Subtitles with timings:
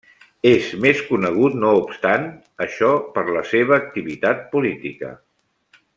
[0.51, 2.25] És més conegut no obstant
[2.67, 5.13] això per la seva activitat política.